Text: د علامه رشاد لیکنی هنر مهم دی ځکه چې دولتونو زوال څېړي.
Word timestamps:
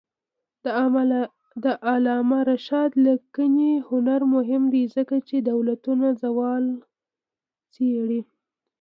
د 1.63 1.65
علامه 1.87 2.39
رشاد 2.51 2.91
لیکنی 3.05 3.71
هنر 3.89 4.21
مهم 4.35 4.63
دی 4.73 4.83
ځکه 4.95 5.15
چې 5.27 5.35
دولتونو 5.51 6.07
زوال 6.23 6.65
څېړي. 7.73 8.21